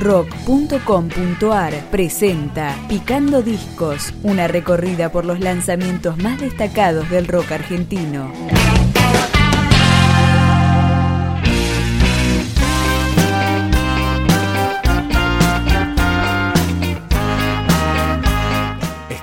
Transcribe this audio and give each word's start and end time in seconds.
rock.com.ar 0.00 1.74
presenta 1.90 2.74
Picando 2.88 3.42
Discos, 3.42 4.14
una 4.22 4.48
recorrida 4.48 5.12
por 5.12 5.26
los 5.26 5.40
lanzamientos 5.40 6.16
más 6.16 6.40
destacados 6.40 7.08
del 7.10 7.28
rock 7.28 7.52
argentino. 7.52 8.32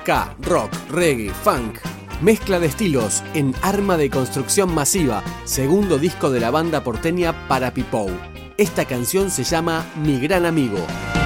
Ska, 0.01 0.35
rock, 0.41 0.71
reggae, 0.91 1.31
funk. 1.31 1.79
Mezcla 2.21 2.59
de 2.59 2.67
estilos 2.67 3.23
en 3.33 3.53
Arma 3.61 3.97
de 3.97 4.09
Construcción 4.09 4.73
Masiva, 4.73 5.23
segundo 5.43 5.97
disco 5.97 6.29
de 6.29 6.39
la 6.39 6.51
banda 6.51 6.83
porteña 6.83 7.47
Para 7.47 7.71
Pipou. 7.71 8.09
Esta 8.57 8.85
canción 8.85 9.29
se 9.29 9.43
llama 9.43 9.85
Mi 10.03 10.19
Gran 10.19 10.47
Amigo. 10.47 10.79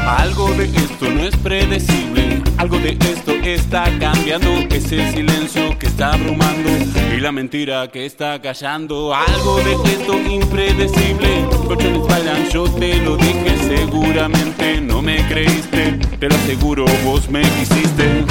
Algo 0.06 0.52
de 0.52 0.66
esto 0.66 1.10
no 1.10 1.24
es 1.24 1.34
predecible, 1.38 2.44
algo 2.58 2.78
de 2.78 2.98
esto 3.00 3.32
está 3.32 3.86
cambiando, 4.00 4.50
ese 4.70 5.14
silencio 5.14 5.80
que 5.80 5.88
está 5.88 6.12
abrumando 6.12 6.70
y 7.16 7.22
la 7.22 7.32
mentira 7.32 7.88
que 7.88 8.06
está 8.06 8.42
callando. 8.42 9.16
Algo 9.16 9.62
de 9.62 9.92
esto 9.94 10.18
impredecible, 10.30 11.48
colchones 11.68 12.06
bailan, 12.06 12.50
yo 12.50 12.66
te 12.66 12.98
lo 12.98 13.16
dije 13.16 13.56
seguramente, 13.66 14.82
no 14.82 15.02
me 15.02 15.26
creíste, 15.30 16.00
te 16.20 16.28
lo 16.28 16.36
aseguro, 16.36 16.84
vos 17.06 17.30
me 17.30 17.44
quisiste. 17.44 18.26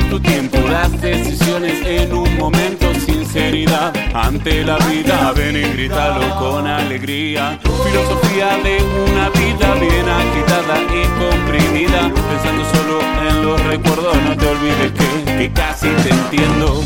Tu 0.00 0.20
tiempo, 0.20 0.58
las 0.70 1.00
decisiones 1.00 1.84
en 1.84 2.12
un 2.14 2.36
momento, 2.38 2.92
sinceridad 2.94 3.92
ante 4.14 4.64
la 4.64 4.78
vida. 4.78 5.32
Ven 5.32 5.56
y 5.56 5.62
grítalo 5.62 6.34
con 6.38 6.66
alegría. 6.66 7.58
Filosofía 7.62 8.58
de 8.62 8.82
una 8.82 9.28
vida 9.30 9.74
bien 9.74 10.08
agitada 10.08 10.78
y 10.88 11.02
comprimida. 11.20 12.12
Pensando 12.14 12.64
solo 12.72 13.00
en 13.28 13.44
los 13.44 13.64
recuerdos, 13.64 14.16
no 14.24 14.36
te 14.36 14.46
olvides 14.46 14.92
que, 14.92 15.36
que 15.38 15.52
casi 15.52 15.88
te 15.88 16.10
entiendo. 16.10 16.82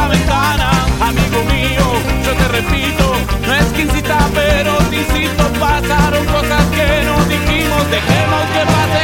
Amigo 0.00 1.44
mío, 1.44 1.84
yo 2.24 2.32
te 2.32 2.48
repito, 2.48 3.04
no 3.46 3.54
es 3.54 3.66
que 3.74 3.82
incita, 3.82 4.18
pero 4.34 4.76
te 4.88 4.96
insisto, 4.96 5.44
pasaron 5.58 6.24
cosas 6.26 6.64
que 6.74 7.02
no 7.04 7.16
dijimos, 7.24 7.90
dejemos 7.90 8.44
que 8.54 8.62
pasen, 8.72 8.99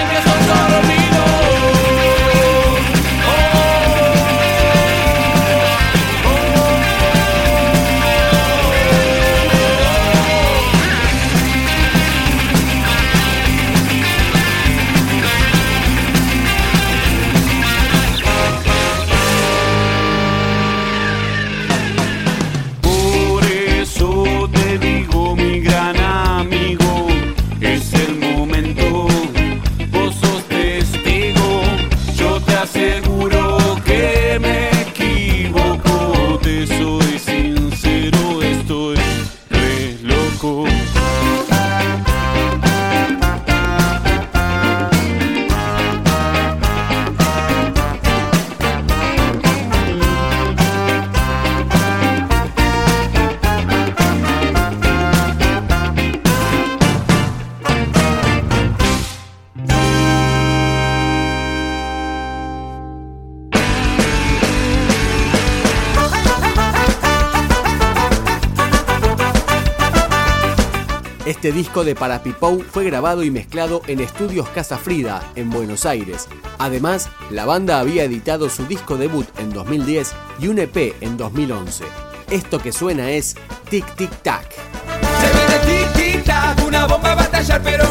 Este 71.26 71.50
disco 71.50 71.82
de 71.82 71.96
Parapipou 71.96 72.62
fue 72.62 72.84
grabado 72.84 73.24
y 73.24 73.32
mezclado 73.32 73.82
en 73.88 73.98
Estudios 73.98 74.48
Casa 74.50 74.78
Frida, 74.78 75.20
en 75.34 75.50
Buenos 75.50 75.84
Aires. 75.84 76.28
Además, 76.56 77.08
la 77.30 77.44
banda 77.44 77.80
había 77.80 78.04
editado 78.04 78.48
su 78.48 78.64
disco 78.66 78.96
debut 78.96 79.26
en 79.40 79.50
2010 79.52 80.14
y 80.38 80.46
un 80.46 80.60
EP 80.60 80.94
en 81.00 81.16
2011. 81.16 81.84
Esto 82.30 82.60
que 82.60 82.70
suena 82.70 83.10
es 83.10 83.34
Tic 83.68 83.84
Tic 83.96 84.10
Tac. 84.22 84.46
Se 84.52 85.32
viene 85.32 85.66
tic 85.66 85.92
tic 85.94 86.24
tac, 86.24 86.64
una 86.64 86.86
bomba 86.86 87.10
a 87.10 87.14
batallar, 87.16 87.60
pero 87.60 87.86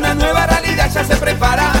una 0.00 0.14
nueva 0.14 0.46
realidad 0.46 0.90
ya 0.92 1.04
se 1.04 1.16
prepara. 1.16 1.79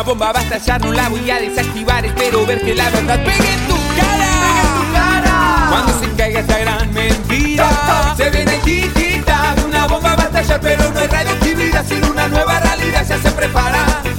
Una 0.00 0.08
bomba 0.08 0.32
va 0.32 0.40
a 0.40 0.42
estallar, 0.42 0.80
no 0.80 0.92
la 0.92 1.10
voy 1.10 1.30
a 1.30 1.38
desactivar, 1.40 2.02
espero 2.06 2.46
ver 2.46 2.62
que 2.62 2.74
la 2.74 2.88
verdad 2.88 3.22
pegue 3.22 3.52
en 3.52 3.68
tu 3.68 3.76
cara. 4.00 5.66
Cuando 5.68 6.00
se 6.00 6.16
caiga 6.16 6.40
esta 6.40 6.58
gran 6.58 6.94
mentira, 6.94 8.14
se 8.16 8.30
viene 8.30 9.22
tac, 9.26 9.66
una 9.66 9.86
bomba 9.86 10.16
va 10.16 10.22
a 10.22 10.26
estallar, 10.26 10.60
pero 10.62 10.90
no 10.90 11.00
hay 11.00 11.06
radioactividad, 11.06 11.84
sino 11.86 12.10
una 12.12 12.28
nueva 12.28 12.60
realidad 12.60 13.06
ya 13.06 13.18
se 13.18 13.30
prepara. 13.30 14.09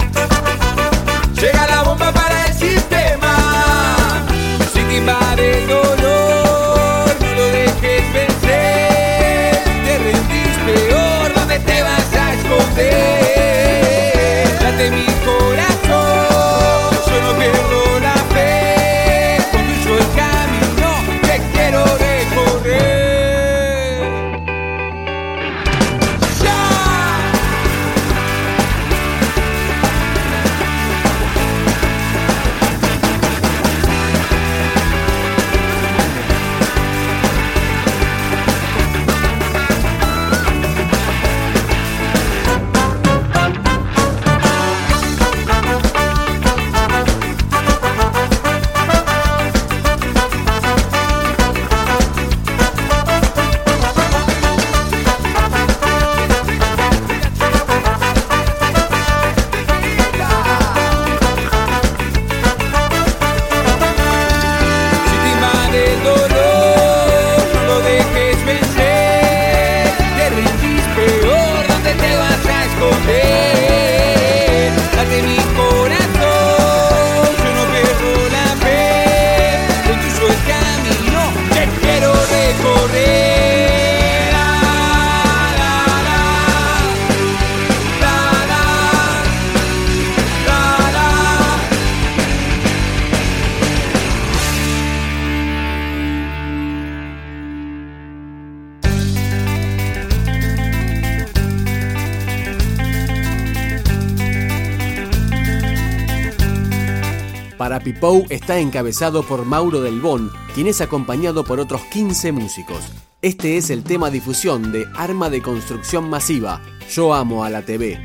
Parapipou 107.71 108.25
está 108.29 108.59
encabezado 108.59 109.23
por 109.23 109.45
Mauro 109.45 109.79
Del 109.79 110.01
Bon, 110.01 110.29
quien 110.53 110.67
es 110.67 110.81
acompañado 110.81 111.45
por 111.45 111.61
otros 111.61 111.79
15 111.83 112.33
músicos. 112.33 112.83
Este 113.21 113.55
es 113.55 113.69
el 113.69 113.85
tema 113.85 114.09
difusión 114.09 114.73
de 114.73 114.85
Arma 114.93 115.29
de 115.29 115.41
Construcción 115.41 116.09
Masiva, 116.09 116.61
Yo 116.93 117.13
Amo 117.13 117.45
a 117.45 117.49
la 117.49 117.61
TV. 117.61 117.97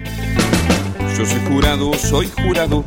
Yo 1.18 1.26
soy 1.26 1.40
jurado, 1.48 1.92
soy 1.94 2.30
jurado. 2.40 2.84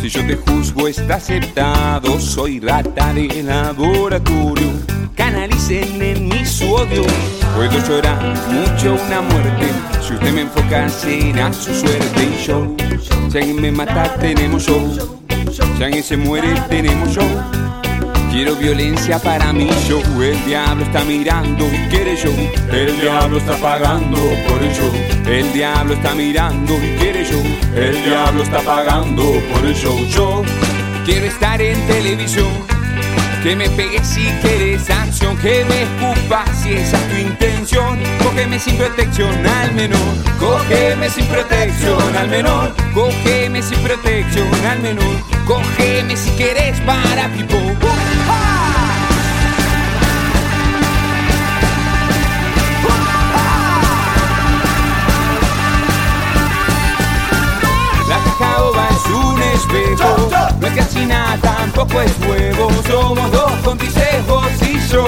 Si 0.00 0.08
yo 0.08 0.26
te 0.26 0.36
juzgo 0.36 0.88
está 0.88 1.16
aceptado. 1.16 2.18
Soy 2.18 2.60
rata 2.60 3.12
de 3.12 3.42
laboratorio. 3.42 4.70
Canalicen 5.14 6.00
en 6.00 6.28
mí 6.28 6.46
su 6.46 6.72
odio. 6.72 7.04
Puedo 7.54 7.78
llorar 7.86 8.22
mucho 8.48 8.94
una 8.94 9.20
muerte. 9.20 9.66
Si 10.00 10.14
usted 10.14 10.32
me 10.32 10.40
enfoca 10.40 10.88
será 10.88 11.52
su 11.52 11.74
suerte. 11.74 12.24
Y 12.24 12.46
yo, 12.46 12.74
si 13.30 13.36
alguien 13.36 13.60
me 13.60 13.70
mata 13.70 14.14
tenemos 14.14 14.62
show. 14.62 15.19
Alguien 15.82 16.04
se 16.04 16.16
muere 16.16 16.48
tenemos 16.68 17.08
show. 17.08 17.26
Quiero 18.30 18.54
violencia 18.54 19.18
para 19.18 19.50
mí, 19.50 19.68
yo. 19.88 20.00
El 20.22 20.44
diablo 20.44 20.84
está 20.84 21.04
mirando 21.04 21.66
quiere 21.88 22.16
yo. 22.16 22.30
El 22.70 23.00
diablo 23.00 23.38
está 23.38 23.56
pagando 23.56 24.18
por 24.46 24.62
el 24.62 24.72
show. 24.74 24.92
El 25.26 25.50
diablo 25.54 25.94
está 25.94 26.14
mirando 26.14 26.74
quiere 26.98 27.24
yo. 27.24 27.40
El 27.74 28.04
diablo 28.04 28.42
está 28.42 28.60
pagando 28.60 29.22
por 29.52 29.64
el 29.64 29.74
show. 29.74 29.98
Yo 30.06 30.42
quiero 31.06 31.26
estar 31.26 31.60
en 31.62 31.80
televisión. 31.86 32.48
Que 33.42 33.56
me 33.56 33.70
pegues 33.70 34.06
si 34.06 34.26
quieres 34.42 34.90
acción, 34.90 35.34
que 35.38 35.64
me 35.64 35.84
escupas 35.84 36.46
si 36.62 36.74
esa 36.74 36.98
es 36.98 37.08
tu 37.08 37.16
intención. 37.16 37.98
Cógeme 38.22 38.58
sin 38.58 38.76
protección 38.76 39.34
al 39.46 39.72
menor, 39.72 39.98
cógeme 40.38 41.08
sin 41.08 41.24
protección 41.24 42.16
al 42.16 42.28
menor, 42.28 42.74
cógeme 42.92 43.62
sin 43.62 43.78
protección 43.78 44.46
al 44.66 44.80
menor, 44.80 45.39
cógeme 45.50 46.16
si 46.16 46.30
quieres 46.30 46.80
para 46.82 47.28
pipo. 47.30 47.56
La 58.08 58.18
cacaoba 58.24 58.88
es 58.90 59.06
un 59.10 59.42
espejo, 59.42 60.30
no 60.60 60.66
es 60.68 60.74
gallina, 60.76 61.36
tampoco 61.42 62.00
es 62.00 62.12
huevo. 62.20 62.70
Somos 62.86 63.32
dos 63.32 63.52
contisejos 63.64 64.46
y 64.62 64.78
yo, 64.88 65.04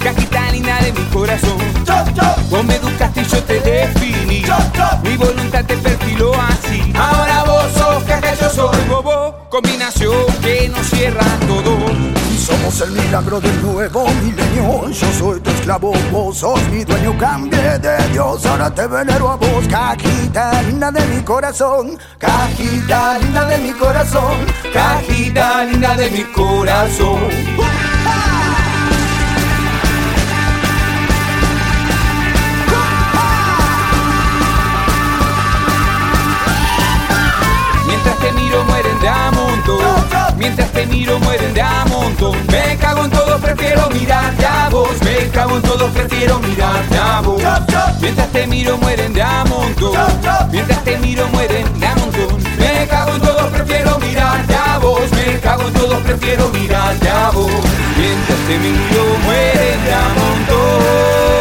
cajita 0.00 0.52
linda 0.52 0.78
de 0.80 0.92
mi 0.92 1.04
corazón. 1.06 1.58
Vos 2.50 2.64
me 2.64 2.76
educaste 2.76 3.22
y 3.22 3.24
yo 3.24 3.42
te 3.42 3.60
definí, 3.60 4.44
mi 5.02 5.16
voluntad 5.16 5.64
te 5.64 5.76
perfiló 5.76 6.32
así. 6.34 6.92
Ahora 6.94 7.44
vos 7.44 7.72
sos 7.74 8.04
caja, 8.04 8.34
yo 8.34 8.50
soy 8.50 8.84
bobo, 8.88 9.21
combinación 9.52 10.24
que 10.40 10.66
nos 10.70 10.86
cierra 10.86 11.26
todo. 11.46 11.76
Somos 12.38 12.80
el 12.80 12.92
milagro 12.92 13.38
del 13.38 13.60
nuevo 13.60 14.08
milenio. 14.22 14.88
Yo 14.88 15.12
soy 15.12 15.40
tu 15.40 15.50
esclavo, 15.50 15.92
vos 16.10 16.38
sos 16.38 16.58
mi 16.70 16.84
dueño. 16.84 17.16
Cambié 17.18 17.78
de 17.78 18.08
Dios, 18.12 18.46
ahora 18.46 18.74
te 18.74 18.86
venero 18.86 19.28
a 19.28 19.36
vos. 19.36 19.68
Cajita 19.68 20.62
linda 20.62 20.90
de 20.90 21.06
mi 21.06 21.22
corazón. 21.22 21.98
Cajita 22.18 23.18
linda 23.18 23.44
de 23.44 23.58
mi 23.58 23.72
corazón. 23.72 24.38
Cajita 24.72 25.64
linda 25.66 25.96
de 25.96 26.10
mi 26.10 26.22
corazón. 26.32 27.18
Mientras 40.54 40.72
te 40.72 40.86
miro 40.86 41.18
mueren 41.20 41.54
de 41.54 41.62
a 41.62 41.86
montón. 41.86 42.36
Me 42.48 42.76
cago 42.76 43.06
en 43.06 43.10
todo, 43.10 43.38
prefiero 43.38 43.88
mirarte 43.88 44.44
a 44.44 44.68
vos. 44.68 44.90
Me 45.02 45.30
cago 45.30 45.56
en 45.56 45.62
todo, 45.62 45.88
prefiero 45.88 46.38
mirarte 46.40 46.98
a 46.98 47.22
vos. 47.22 47.42
Mientras 48.02 48.28
te 48.32 48.46
miro 48.46 48.76
mueren 48.76 49.14
de 49.14 49.22
a 49.22 49.46
montón. 49.46 49.94
Mientras 50.50 50.84
te 50.84 50.98
miro 50.98 51.26
mueren 51.28 51.80
de 51.80 51.86
a 51.86 51.94
montón. 51.94 52.36
Me 52.58 52.86
cago 52.86 53.14
en 53.14 53.22
todo, 53.22 53.48
prefiero 53.48 53.98
mirarte 53.98 54.54
a 54.54 54.76
vos. 54.76 55.10
Me 55.12 55.40
cago 55.40 55.68
en 55.68 55.72
todo, 55.72 55.98
prefiero 56.00 56.50
mirarte 56.50 57.08
a 57.08 57.30
vos. 57.30 57.50
Mientras 57.96 58.38
te 58.46 58.58
miro 58.58 59.04
mueren 59.24 59.84
de 59.84 59.94
a 59.94 60.08
montón. 60.20 61.31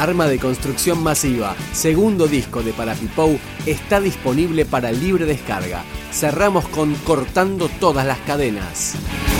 Arma 0.00 0.26
de 0.28 0.38
Construcción 0.38 1.02
Masiva, 1.02 1.54
segundo 1.74 2.26
disco 2.26 2.62
de 2.62 2.72
Parapipou, 2.72 3.38
está 3.66 4.00
disponible 4.00 4.64
para 4.64 4.90
libre 4.92 5.26
descarga. 5.26 5.82
Cerramos 6.10 6.66
con 6.68 6.94
Cortando 6.94 7.68
todas 7.78 8.06
las 8.06 8.18
cadenas. 8.20 8.94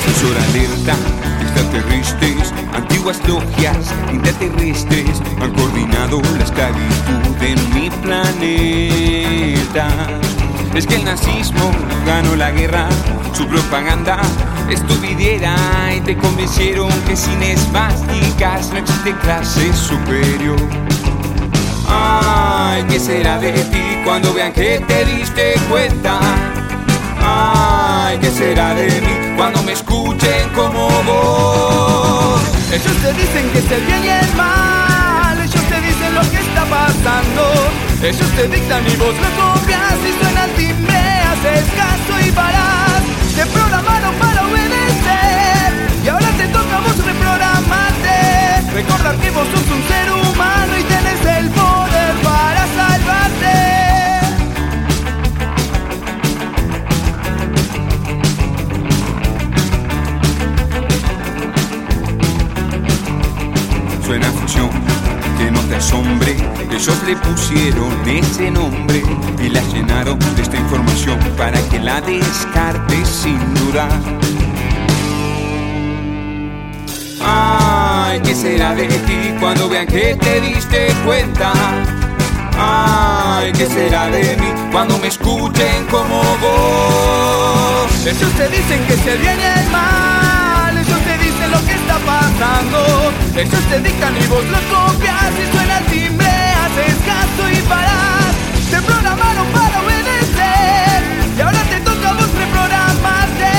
Sensor 0.05 0.37
alerta, 0.37 0.97
extraterrestres, 1.41 2.53
antiguas 2.75 3.27
logias 3.27 3.91
interterrestres 4.13 5.23
han 5.41 5.55
coordinado 5.55 6.21
la 6.37 6.45
esclavitud 6.45 7.43
en 7.43 7.75
mi 7.75 7.89
planeta. 8.03 9.89
Es 10.75 10.87
que 10.87 10.95
el 10.95 11.05
nazismo 11.05 11.73
ganó 12.07 12.37
la 12.37 12.53
guerra, 12.53 12.89
su 13.33 13.47
propaganda 13.47 14.19
es 14.71 14.87
tu 14.87 14.95
vidriera 15.01 15.55
y 15.95 16.01
te 16.01 16.17
convencieron 16.17 16.89
que 17.07 17.17
sin 17.17 17.43
esvásticas 17.43 18.71
no 18.71 18.79
existe 18.79 19.13
clase 19.17 19.73
superior. 19.73 20.59
Ay, 21.89 22.85
¿qué 22.89 23.01
será 23.01 23.39
de 23.39 23.53
ti 23.53 23.83
cuando 24.05 24.33
vean 24.33 24.53
que 24.53 24.83
te 24.87 25.05
diste 25.05 25.55
cuenta? 25.69 26.21
Ay, 27.21 28.19
¿qué 28.21 28.31
será 28.31 28.73
de 28.75 28.87
mí 29.01 29.37
cuando 29.37 29.63
me 29.65 29.73
escuchen 29.73 30.49
como 30.55 30.89
vos? 31.03 32.41
Ellos 32.73 32.97
te 33.03 33.13
dicen 33.15 33.51
que 33.53 33.59
es 33.59 33.71
el 33.73 33.85
bien 33.87 34.05
y 34.05 34.09
el 34.09 34.37
mal, 34.37 35.37
ellos 35.37 35.65
te 35.65 35.81
dicen 35.81 36.15
lo 36.15 36.21
que 36.31 36.39
está 36.39 36.65
pasando. 36.65 37.90
Ellos 38.03 38.31
te 38.35 38.49
dictan 38.49 38.83
y 38.89 38.97
vos 38.97 39.15
lo 39.15 39.31
copias 39.37 39.99
y 40.09 40.25
suena 40.25 40.45
el 40.47 40.53
timbre, 40.53 40.97
haces 40.97 41.67
caso 41.77 42.27
y 42.27 42.31
parás. 42.33 43.03
Te 43.37 43.45
programaron 43.45 44.15
para 44.15 44.47
obedecer 44.49 45.71
y 46.03 46.09
ahora 46.09 46.29
te 46.39 46.47
toca 46.49 46.77
a 46.79 46.81
vos 46.81 46.97
reprogramarte. 46.97 48.01
Que 49.21 49.31
vos 49.33 49.47
sos 49.49 49.71
un 49.77 49.83
ser 49.89 50.13
humano 50.13 50.80
asombre. 65.81 66.37
Ellos 66.71 67.03
le 67.07 67.17
pusieron 67.17 67.91
ese 68.07 68.51
nombre 68.51 69.03
y 69.43 69.49
la 69.49 69.63
llenaron 69.73 70.19
de 70.37 70.43
esta 70.43 70.57
información 70.57 71.19
para 71.37 71.59
que 71.69 71.79
la 71.79 72.01
descartes 72.03 73.09
sin 73.09 73.41
dudar. 73.55 74.01
Ay, 77.23 78.21
¿qué 78.21 78.35
será 78.35 78.75
de 78.75 78.89
ti 78.89 79.19
cuando 79.41 79.69
vean 79.69 79.87
que 79.87 80.17
te 80.17 80.41
diste 80.43 80.89
cuenta? 81.07 81.53
Ay, 82.59 83.53
¿qué 83.53 83.67
será 83.67 84.09
de 84.09 84.37
mí 84.37 84.51
cuando 84.71 84.99
me 84.99 85.09
escuchen 85.09 85.87
como 85.91 86.23
vos? 86.43 88.07
Ellos 88.07 88.33
te 88.37 88.49
dicen 88.49 88.81
que 88.87 88.95
es 88.95 89.07
el 89.07 89.19
bien 89.19 89.39
y 89.41 89.61
el 89.61 89.71
mal, 89.71 90.50
lo 91.51 91.65
que 91.67 91.73
está 91.73 91.97
pasando. 91.99 92.79
Ellos 93.37 93.65
te 93.71 93.81
dictan 93.81 94.15
y 94.17 94.27
vos 94.27 94.45
lo 94.45 94.61
copias 94.75 95.33
y 95.43 95.57
suena 95.57 95.79
el 95.79 95.87
timbre, 95.87 96.29
haces 96.65 96.97
caso 97.05 97.43
y 97.51 97.57
parás. 97.69 98.33
Te 98.71 98.81
programaron 98.83 99.47
para 99.49 99.81
obedecer 99.81 101.03
y 101.37 101.41
ahora 101.41 101.63
te 101.71 101.81
toca 101.81 102.11
a 102.11 102.13
vos 102.15 102.31
reprogramarte. 102.43 103.53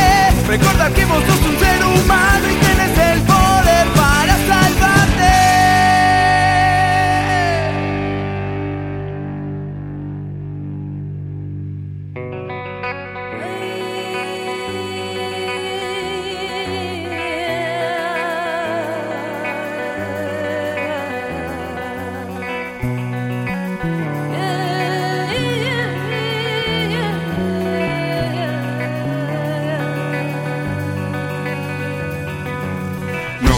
Recuerda 0.47 0.89
que 0.91 1.05
vos 1.05 1.23
sos 1.27 1.41
un 1.49 1.59
ser 1.59 1.83
humano 1.85 2.45
y 2.49 2.55
tienes 2.55 2.70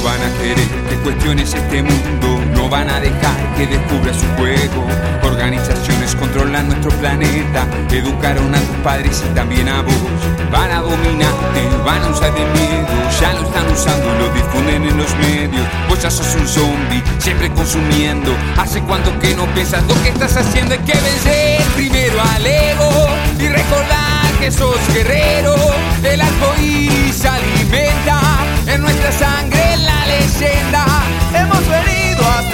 Organizaciones 0.04 1.54
este 1.54 1.82
mundo 1.82 2.42
no 2.54 2.68
van 2.68 2.90
a 2.90 3.00
dejar 3.00 3.56
que 3.56 3.66
descubra 3.66 4.14
su 4.14 4.26
juego. 4.36 4.86
Organizaciones 5.24 6.16
controlan 6.16 6.68
nuestro 6.68 6.92
planeta, 7.00 7.66
educaron 7.90 8.54
a 8.54 8.60
tus 8.60 8.76
padres 8.84 9.24
y 9.26 9.34
también 9.34 9.70
a 9.70 9.82
vos. 9.82 9.96
Van 10.52 10.70
a 10.72 10.82
dominarte, 10.82 11.70
van 11.86 12.04
a 12.04 12.10
usar 12.10 12.34
el 12.36 12.48
miedo, 12.60 12.88
ya 13.22 13.34
lo 13.34 13.48
están 13.48 13.72
usando 13.72 14.14
lo 14.16 14.34
difunden 14.34 14.84
en 14.84 14.98
los 14.98 15.16
medios. 15.16 15.66
Vos 15.88 16.02
ya 16.02 16.12
sos 16.12 16.36
un 16.36 16.48
zombie, 16.48 17.02
siempre 17.20 17.50
consumiendo. 17.52 18.36
Hace 18.58 18.82
cuánto 18.82 19.18
que 19.20 19.34
no 19.36 19.46
piensas 19.54 19.84
lo 19.88 19.96
que 20.04 20.10
estás 20.10 20.36
haciendo, 20.36 20.74
hay 20.74 20.82
que 20.82 20.94
vencer 20.94 21.62
primero 21.76 22.22
al 22.36 22.46
ego 22.46 23.08
y 23.40 23.48
recordar 23.48 24.32
que 24.40 24.52
sos 24.52 24.78
guerrero. 24.94 25.56
El 26.04 26.22
arco 26.22 26.54
se 27.14 27.28
alimenta 27.28 28.20
en 28.68 28.82
nuestra 28.82 29.12
sangre 29.12 29.73
leyenda. 30.06 30.86
Hemos 31.34 31.68
venido 31.68 32.22
a 32.24 32.53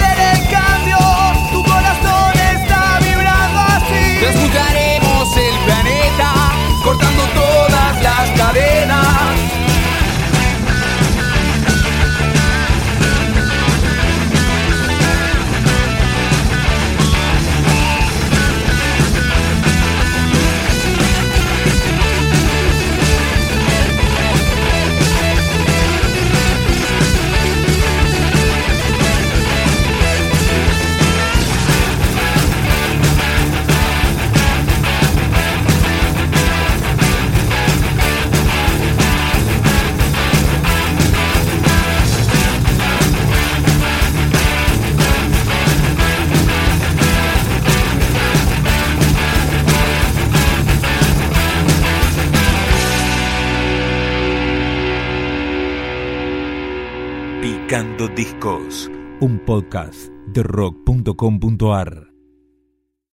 un 59.21 59.38
podcast 59.45 60.09
de 60.27 60.43
rock.com.ar. 60.43 62.18